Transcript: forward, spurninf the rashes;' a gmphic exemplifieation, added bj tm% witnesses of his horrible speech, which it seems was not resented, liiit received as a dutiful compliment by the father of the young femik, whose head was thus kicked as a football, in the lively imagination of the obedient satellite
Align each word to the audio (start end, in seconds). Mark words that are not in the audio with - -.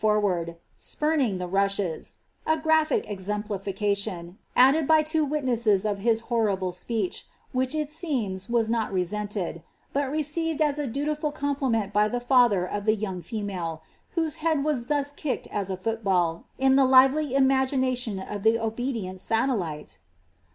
forward, 0.03 0.57
spurninf 0.79 1.37
the 1.37 1.45
rashes;' 1.47 2.15
a 2.53 2.57
gmphic 2.57 3.07
exemplifieation, 3.07 4.35
added 4.55 4.87
bj 4.87 5.01
tm% 5.05 5.29
witnesses 5.29 5.85
of 5.85 5.99
his 5.99 6.21
horrible 6.21 6.71
speech, 6.71 7.27
which 7.51 7.75
it 7.75 7.87
seems 7.87 8.49
was 8.49 8.67
not 8.67 8.91
resented, 8.91 9.61
liiit 9.95 10.11
received 10.11 10.59
as 10.59 10.79
a 10.79 10.87
dutiful 10.87 11.31
compliment 11.31 11.93
by 11.93 12.07
the 12.07 12.19
father 12.19 12.65
of 12.65 12.85
the 12.85 12.95
young 12.95 13.21
femik, 13.21 13.79
whose 14.15 14.37
head 14.37 14.63
was 14.63 14.87
thus 14.87 15.11
kicked 15.11 15.45
as 15.51 15.69
a 15.69 15.77
football, 15.77 16.45
in 16.57 16.75
the 16.75 16.85
lively 16.85 17.35
imagination 17.35 18.17
of 18.17 18.41
the 18.41 18.57
obedient 18.57 19.19
satellite 19.19 19.99